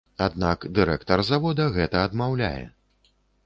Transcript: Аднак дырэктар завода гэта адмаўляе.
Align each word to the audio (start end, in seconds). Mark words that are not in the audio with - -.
Аднак 0.27 0.63
дырэктар 0.77 1.23
завода 1.29 1.69
гэта 1.77 2.03
адмаўляе. 2.09 2.63